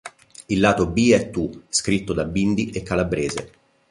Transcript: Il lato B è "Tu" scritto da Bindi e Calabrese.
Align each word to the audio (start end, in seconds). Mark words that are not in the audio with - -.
Il 0.47 0.59
lato 0.59 0.87
B 0.87 1.11
è 1.11 1.29
"Tu" 1.29 1.65
scritto 1.69 2.13
da 2.13 2.23
Bindi 2.25 2.71
e 2.71 2.81
Calabrese. 2.81 3.51